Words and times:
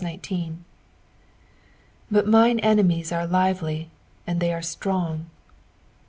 '^ 0.01 0.57
But 2.09 2.25
mine 2.27 2.57
enemiet 2.61 3.13
are 3.15 3.27
lively, 3.27 3.91
and 4.25 4.39
they 4.39 4.51
are 4.51 4.59
ttrorg." 4.61 5.25